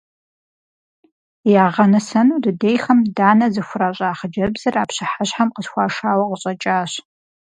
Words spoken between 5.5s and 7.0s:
къысхуашауэ къыщӀэкӀащ.